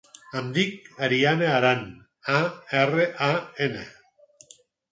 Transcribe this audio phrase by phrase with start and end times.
[0.39, 1.85] Em dic Ariana Aran:
[2.39, 2.41] a,
[2.81, 3.31] erra, a,
[3.69, 3.87] ena.